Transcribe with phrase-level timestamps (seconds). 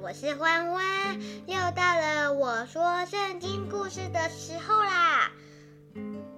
[0.00, 5.30] 我是欢欢，又到了我说圣经故事的时候啦。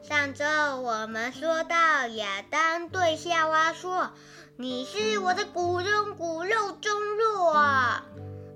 [0.03, 0.45] 上周
[0.81, 4.13] 我们说到亚当对夏娃说
[4.57, 8.05] ：“你是我的骨中骨，肉中肉啊！”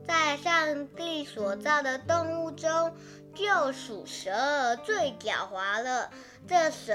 [0.07, 2.95] 在上帝所造的动物中，
[3.35, 6.11] 就属蛇最狡猾了。
[6.47, 6.95] 这蛇，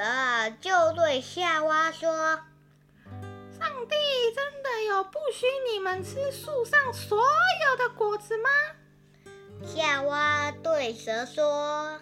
[0.62, 2.40] 就对夏娃说。
[3.60, 3.96] 上帝
[4.36, 7.24] 真的有不许你们吃树上所
[8.28, 8.50] 子吗？
[9.66, 12.00] 夏娃对蛇说：“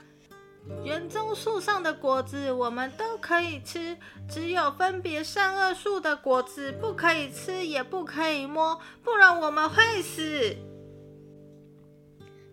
[0.85, 3.98] 园中树上的果子我们都可以吃，
[4.29, 10.55] 只有分别善恶树的果子不可以吃，也不可以摸，不然我们会死。”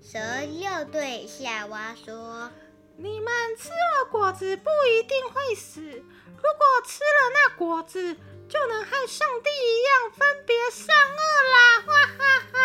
[0.03, 2.51] 蛇又对夏娃说
[2.97, 8.17] ：“你们吃了果子不一定会死，如果吃了那果子。”
[8.49, 11.21] 就能和上帝一样分别善恶
[11.53, 11.83] 啦！
[11.87, 12.57] 哈哈哈。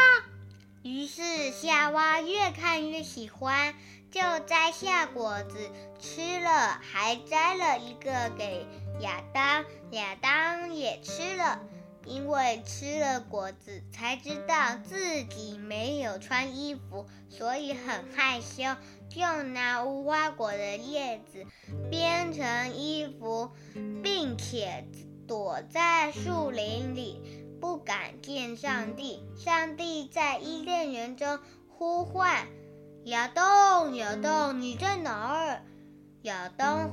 [0.83, 3.73] 于是夏娃越看越喜欢，
[4.11, 8.67] 就摘下果子吃了，还摘了一个给
[8.99, 9.63] 亚当。
[9.91, 11.61] 亚当也吃了，
[12.05, 18.75] 因为吃了果子才知道自己没有穿衣服，所以很害羞，
[19.09, 21.45] 就拿无花果的叶子
[21.89, 23.51] 编成衣服，
[24.03, 24.85] 并且。
[25.25, 29.23] 躲在树林里，不敢见上帝。
[29.37, 32.45] 上帝在伊甸园中呼唤
[33.05, 35.61] 亚当：“亚当，你在哪儿？”
[36.23, 36.91] 亚当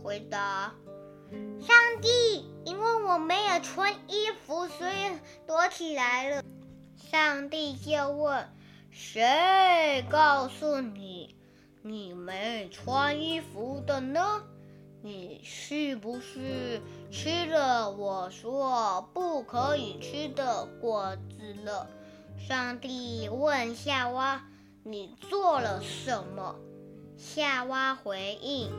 [0.00, 0.74] 回答
[1.60, 6.44] ：“上帝，因为我没有穿衣服，所以躲起来了。”
[7.10, 8.48] 上帝就问
[8.92, 11.34] ：“谁告诉你
[11.82, 14.44] 你没穿衣服的呢？”
[15.02, 21.88] 你是不是吃了我说不可以吃的果子了？
[22.38, 24.44] 上帝问夏娃
[24.84, 26.54] ：“你做了什么？”
[27.16, 28.70] 夏娃回应：“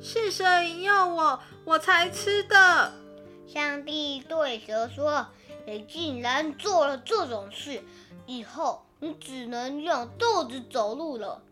[0.00, 2.92] 是蛇引诱我，我才吃的。”
[3.52, 5.26] 上帝对蛇说
[5.66, 7.82] ：“你竟然做了这种事，
[8.26, 11.42] 以后你只能用肚子走路了。”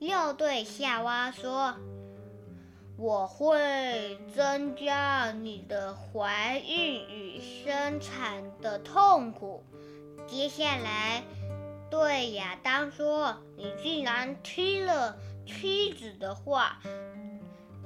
[0.00, 1.74] 又对夏娃说。
[3.00, 9.62] 我会增加你的怀孕与生产的痛苦。
[10.26, 11.22] 接下来，
[11.88, 15.16] 对亚当说：“你既然听了
[15.46, 16.80] 妻子的话，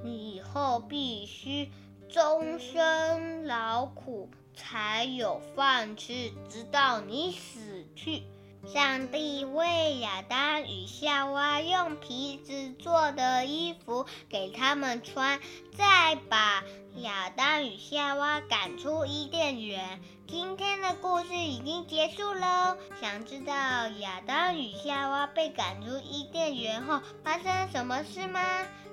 [0.02, 1.70] 你以后必须
[2.08, 8.22] 终身劳苦，才有饭吃，直到你死去。”
[8.66, 15.40] 上帝为亚当与夏娃用皮子做的衣服给他们穿，
[15.76, 16.62] 再把
[16.96, 20.00] 亚当与夏娃赶出伊甸园。
[20.28, 22.76] 今天的故事已经结束喽。
[23.00, 23.52] 想知道
[23.98, 28.40] 亚当与夏娃被赶出伊甸园后发生什么事吗？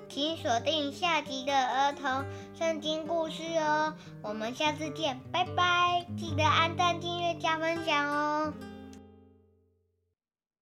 [0.08, 2.24] 请锁定下集的儿童
[2.58, 3.94] 圣经故事哦。
[4.22, 6.04] 我们下次见，拜拜！
[6.18, 8.52] 记得按赞、订阅、加分享哦。